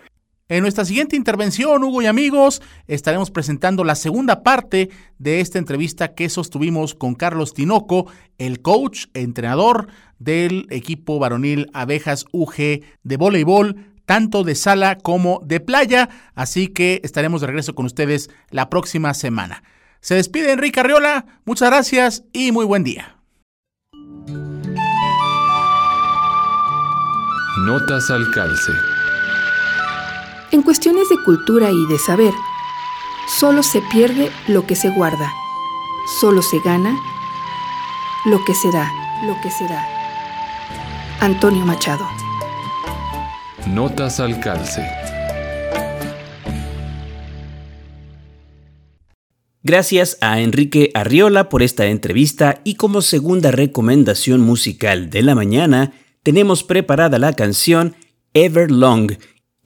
En 0.51 0.63
nuestra 0.63 0.83
siguiente 0.83 1.15
intervención, 1.15 1.83
Hugo 1.83 2.01
y 2.01 2.07
amigos, 2.07 2.63
estaremos 2.87 3.29
presentando 3.29 3.83
la 3.83 3.93
segunda 3.93 4.41
parte 4.41 4.89
de 5.19 5.41
esta 5.41 5.59
entrevista 5.59 6.15
que 6.15 6.27
sostuvimos 6.27 6.95
con 6.95 7.13
Carlos 7.13 7.53
Tinoco, 7.53 8.07
el 8.39 8.59
coach, 8.59 9.05
entrenador 9.13 9.89
del 10.17 10.65
equipo 10.71 11.19
varonil 11.19 11.69
Abejas 11.73 12.25
UG 12.31 12.81
de 13.03 13.17
voleibol, 13.17 13.75
tanto 14.07 14.43
de 14.43 14.55
sala 14.55 14.97
como 14.97 15.39
de 15.45 15.59
playa. 15.59 16.09
Así 16.33 16.67
que 16.67 16.99
estaremos 17.03 17.41
de 17.41 17.47
regreso 17.47 17.75
con 17.75 17.85
ustedes 17.85 18.31
la 18.49 18.71
próxima 18.71 19.13
semana. 19.13 19.61
Se 20.01 20.15
despide 20.15 20.53
Enrique 20.53 20.79
Arriola, 20.79 21.27
muchas 21.45 21.69
gracias 21.69 22.23
y 22.33 22.51
muy 22.51 22.65
buen 22.65 22.83
día. 22.83 23.17
Notas 27.67 28.09
al 28.09 28.31
calce. 28.31 28.71
En 30.51 30.63
cuestiones 30.63 31.07
de 31.09 31.23
cultura 31.23 31.69
y 31.69 31.85
de 31.85 31.99
saber, 31.99 32.33
solo 33.39 33.61
se 33.61 33.83
pierde 33.91 34.31
lo 34.47 34.65
que 34.65 34.75
se 34.75 34.89
guarda, 34.89 35.31
solo 36.19 36.41
se 36.41 36.59
gana 36.59 36.97
lo 38.25 38.43
que 38.43 38.55
se 38.55 38.71
da, 38.71 38.91
lo 39.27 39.39
que 39.41 39.51
se 39.51 39.67
da. 39.67 39.85
Antonio 41.19 41.65
Machado. 41.65 42.07
Notas 43.67 44.19
al 44.19 44.39
calce. 44.39 44.87
Gracias 49.61 50.17
a 50.21 50.41
Enrique 50.41 50.89
Arriola 50.95 51.47
por 51.49 51.61
esta 51.61 51.85
entrevista 51.85 52.61
y 52.63 52.73
como 52.73 53.03
segunda 53.03 53.51
recomendación 53.51 54.41
musical 54.41 55.11
de 55.11 55.21
la 55.21 55.35
mañana 55.35 55.93
tenemos 56.23 56.63
preparada 56.63 57.19
la 57.19 57.33
canción 57.33 57.95
Everlong, 58.33 59.11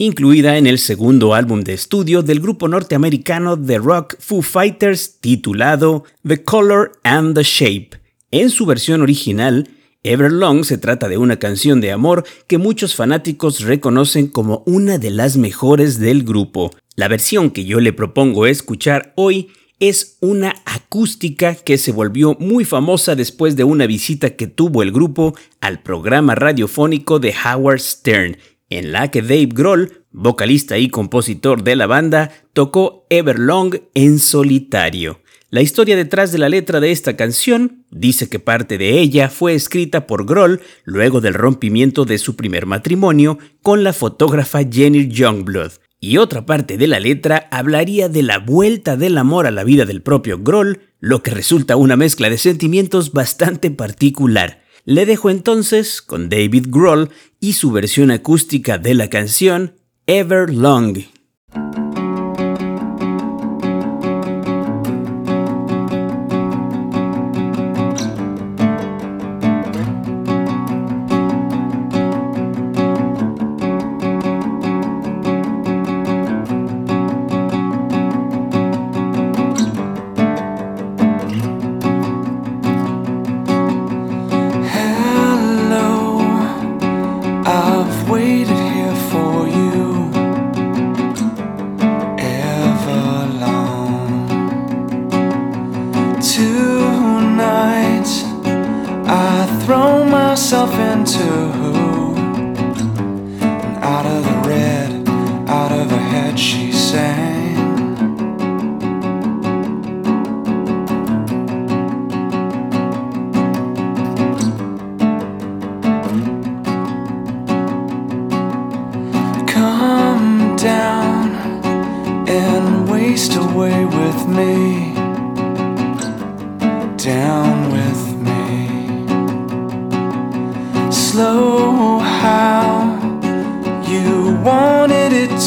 incluida 0.03 0.57
en 0.57 0.67
el 0.67 0.79
segundo 0.79 1.33
álbum 1.33 1.61
de 1.61 1.73
estudio 1.73 2.21
del 2.21 2.39
grupo 2.39 2.67
norteamericano 2.67 3.55
de 3.55 3.77
rock 3.77 4.15
Foo 4.19 4.41
Fighters 4.41 5.19
titulado 5.21 6.03
The 6.27 6.43
Color 6.43 6.91
and 7.03 7.35
the 7.35 7.43
Shape. 7.43 7.91
En 8.29 8.49
su 8.49 8.65
versión 8.65 9.01
original, 9.01 9.69
Everlong 10.03 10.65
se 10.65 10.77
trata 10.77 11.07
de 11.07 11.17
una 11.17 11.37
canción 11.37 11.79
de 11.79 11.91
amor 11.91 12.25
que 12.47 12.57
muchos 12.57 12.95
fanáticos 12.95 13.61
reconocen 13.61 14.27
como 14.27 14.63
una 14.65 14.97
de 14.97 15.11
las 15.11 15.37
mejores 15.37 15.99
del 15.99 16.23
grupo. 16.23 16.71
La 16.95 17.07
versión 17.07 17.49
que 17.51 17.63
yo 17.63 17.79
le 17.79 17.93
propongo 17.93 18.45
escuchar 18.45 19.13
hoy 19.15 19.49
es 19.79 20.17
una 20.19 20.55
acústica 20.65 21.55
que 21.55 21.77
se 21.77 21.91
volvió 21.91 22.35
muy 22.39 22.65
famosa 22.65 23.15
después 23.15 23.55
de 23.55 23.63
una 23.63 23.87
visita 23.87 24.31
que 24.31 24.47
tuvo 24.47 24.83
el 24.83 24.91
grupo 24.91 25.35
al 25.61 25.81
programa 25.81 26.35
radiofónico 26.35 27.19
de 27.19 27.33
Howard 27.45 27.79
Stern, 27.79 28.37
en 28.77 28.91
la 28.91 29.11
que 29.11 29.21
Dave 29.21 29.49
Grohl, 29.53 30.03
vocalista 30.11 30.77
y 30.77 30.89
compositor 30.89 31.63
de 31.63 31.75
la 31.75 31.87
banda, 31.87 32.31
tocó 32.53 33.05
Everlong 33.09 33.75
en 33.93 34.19
solitario. 34.19 35.21
La 35.49 35.61
historia 35.61 35.95
detrás 35.95 36.31
de 36.31 36.39
la 36.39 36.49
letra 36.49 36.79
de 36.79 36.91
esta 36.91 37.15
canción 37.15 37.85
dice 37.91 38.27
que 38.27 38.39
parte 38.39 38.79
de 38.79 38.99
ella 38.99 39.29
fue 39.29 39.53
escrita 39.53 40.07
por 40.07 40.25
Grohl 40.25 40.61
luego 40.83 41.21
del 41.21 41.35
rompimiento 41.35 42.05
de 42.05 42.17
su 42.17 42.35
primer 42.35 42.65
matrimonio 42.65 43.37
con 43.61 43.83
la 43.83 43.93
fotógrafa 43.93 44.61
Jenny 44.63 45.09
Youngblood, 45.09 45.73
y 45.99 46.17
otra 46.17 46.47
parte 46.47 46.77
de 46.79 46.87
la 46.87 46.99
letra 46.99 47.47
hablaría 47.51 48.09
de 48.09 48.23
la 48.23 48.39
vuelta 48.39 48.97
del 48.97 49.15
amor 49.17 49.45
a 49.45 49.51
la 49.51 49.63
vida 49.63 49.85
del 49.85 50.01
propio 50.01 50.39
Grohl, 50.39 50.81
lo 50.99 51.21
que 51.21 51.31
resulta 51.31 51.75
una 51.75 51.95
mezcla 51.95 52.31
de 52.31 52.39
sentimientos 52.39 53.13
bastante 53.13 53.69
particular. 53.69 54.62
Le 54.85 55.05
dejo 55.05 55.29
entonces 55.29 56.01
con 56.01 56.27
David 56.27 56.65
Grohl 56.69 57.09
y 57.39 57.53
su 57.53 57.71
versión 57.71 58.11
acústica 58.11 58.77
de 58.77 58.93
la 58.93 59.09
canción 59.09 59.75
Everlong. 60.07 61.12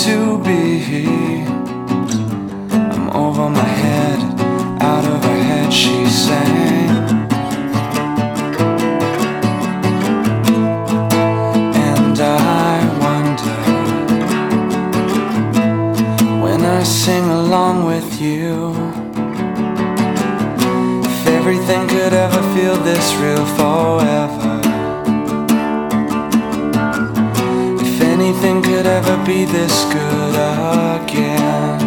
To 0.04 0.38
be. 0.44 1.44
I'm 2.92 3.08
over 3.10 3.48
my 3.48 3.70
head, 3.82 4.18
out 4.82 5.04
of 5.04 5.24
her 5.24 5.42
head, 5.42 5.72
she 5.72 6.06
sang. 6.06 6.90
And 11.92 12.18
I 12.20 12.76
wonder 13.06 13.58
when 16.42 16.62
I 16.62 16.82
sing 16.82 17.24
along 17.24 17.84
with 17.86 18.20
you. 18.20 18.74
If 21.10 21.26
everything 21.26 21.88
could 21.88 22.12
ever 22.12 22.42
feel 22.54 22.76
this 22.76 23.14
real 23.14 23.46
forever. 23.56 24.45
Be 29.26 29.44
this 29.44 29.84
good 29.92 30.34
again. 31.02 31.78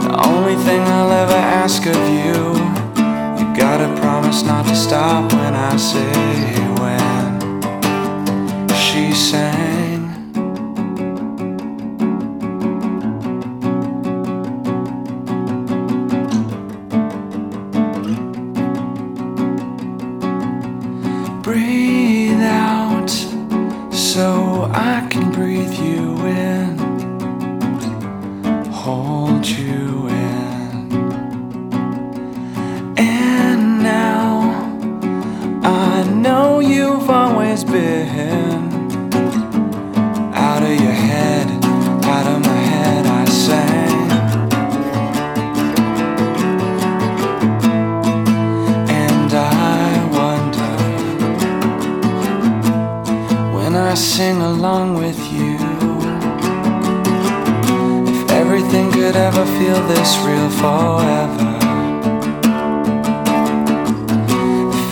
The 0.00 0.22
only 0.26 0.56
thing 0.64 0.80
I'll 0.80 1.12
ever 1.12 1.32
ask 1.32 1.86
of 1.86 1.94
you, 1.94 2.54
you 3.38 3.56
gotta 3.56 3.88
promise 4.00 4.42
not 4.42 4.66
to 4.66 4.74
stop 4.74 5.32
when 5.32 5.54
I 5.54 5.76
say 5.76 6.10
when. 6.80 7.40
She 8.74 9.14
sang. 9.14 9.83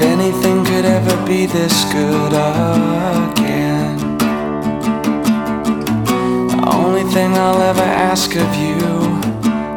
Anything 0.03 0.65
could 0.65 0.85
ever 0.85 1.27
be 1.27 1.47
this 1.47 1.85
good 1.93 2.33
again. 2.33 3.97
The 6.49 6.61
only 6.75 7.05
thing 7.15 7.33
I'll 7.35 7.63
ever 7.63 7.89
ask 8.11 8.35
of 8.37 8.51
you, 8.57 8.77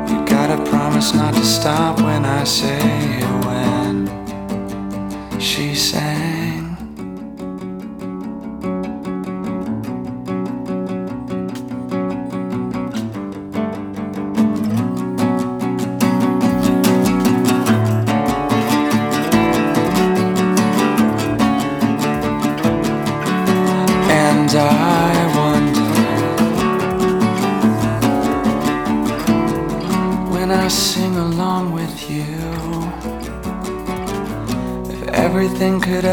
you 0.09 0.25
gotta 0.25 0.57
promise 0.69 1.13
not 1.13 1.33
to 1.35 1.45
stop 1.45 1.99
when 1.99 2.25
I 2.25 2.43
say 2.43 2.79
when. 3.45 3.95
She 5.39 5.75
sang. 5.75 6.14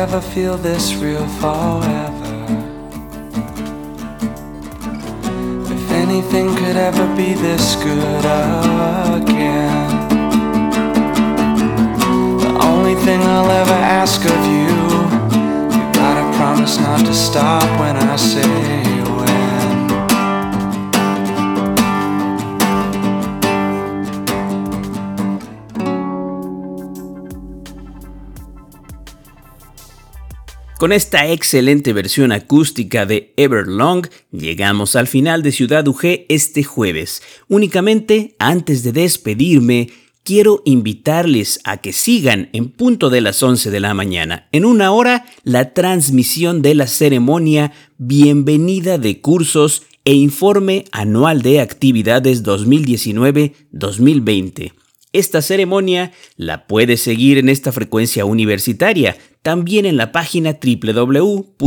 Ever 0.02 0.20
feel 0.20 0.56
this 0.56 0.94
real 0.94 1.24
forever. 1.38 2.34
If 5.76 5.90
anything 5.92 6.56
could 6.56 6.76
ever 6.76 7.06
be 7.14 7.34
this 7.34 7.76
good 7.76 8.24
again. 9.20 10.08
The 12.40 12.52
only 12.64 12.96
thing 13.04 13.20
I'll 13.20 13.48
ever 13.62 13.78
ask 14.00 14.20
of 14.24 14.42
you 14.54 14.72
you 15.76 15.92
gotta 15.92 16.36
promise 16.36 16.78
not 16.78 17.06
to 17.06 17.14
stop 17.14 17.62
when 17.78 17.96
I 17.96 18.16
say 18.16 18.91
Con 30.82 30.90
esta 30.90 31.30
excelente 31.30 31.92
versión 31.92 32.32
acústica 32.32 33.06
de 33.06 33.32
Everlong, 33.36 34.08
llegamos 34.32 34.96
al 34.96 35.06
final 35.06 35.44
de 35.44 35.52
Ciudad 35.52 35.86
UG 35.86 36.24
este 36.28 36.64
jueves. 36.64 37.22
Únicamente, 37.46 38.34
antes 38.40 38.82
de 38.82 38.90
despedirme, 38.90 39.90
quiero 40.24 40.60
invitarles 40.64 41.60
a 41.62 41.76
que 41.76 41.92
sigan 41.92 42.48
en 42.52 42.68
punto 42.68 43.10
de 43.10 43.20
las 43.20 43.44
11 43.44 43.70
de 43.70 43.78
la 43.78 43.94
mañana, 43.94 44.48
en 44.50 44.64
una 44.64 44.90
hora, 44.90 45.24
la 45.44 45.72
transmisión 45.72 46.62
de 46.62 46.74
la 46.74 46.88
ceremonia 46.88 47.70
Bienvenida 47.98 48.98
de 48.98 49.20
Cursos 49.20 49.84
e 50.04 50.14
Informe 50.14 50.86
Anual 50.90 51.42
de 51.42 51.60
Actividades 51.60 52.42
2019-2020. 52.42 54.72
Esta 55.12 55.42
ceremonia 55.42 56.12
la 56.36 56.66
puedes 56.66 57.02
seguir 57.02 57.36
en 57.36 57.50
esta 57.50 57.70
frecuencia 57.70 58.24
universitaria, 58.24 59.18
también 59.42 59.86
en 59.86 59.96
la 59.96 60.12
página 60.12 60.58
www.ugto.mx 60.62 61.60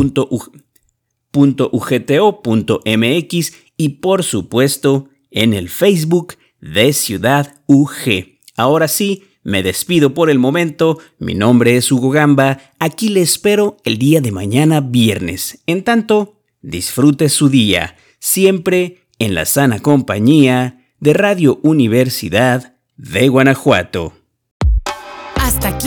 y 3.78 3.90
por 3.90 4.24
supuesto 4.24 5.10
en 5.32 5.54
el 5.54 5.70
Facebook 5.70 6.36
de 6.62 6.94
Ciudad 6.94 7.62
UG. 7.68 8.40
Ahora 8.56 8.88
sí, 8.88 9.24
me 9.44 9.62
despido 9.62 10.14
por 10.14 10.30
el 10.32 10.40
momento, 10.40 10.98
mi 11.20 11.36
nombre 11.36 11.78
es 11.78 11.92
Hugo 11.92 12.10
Gamba, 12.10 12.74
aquí 12.80 13.10
le 13.10 13.22
espero 13.22 13.78
el 13.84 14.00
día 14.00 14.22
de 14.22 14.32
mañana 14.32 14.82
viernes. 14.82 15.62
En 15.68 15.84
tanto, 15.84 16.42
disfrute 16.62 17.30
su 17.30 17.50
día, 17.50 17.96
siempre 18.18 19.02
en 19.20 19.36
la 19.36 19.46
sana 19.46 19.82
compañía 19.82 20.88
de 21.00 21.14
Radio 21.14 21.60
Universidad 21.62 22.78
de 22.98 23.28
Guanajuato. 23.28 24.14